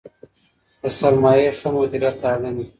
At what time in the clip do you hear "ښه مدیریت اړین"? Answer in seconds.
1.59-2.53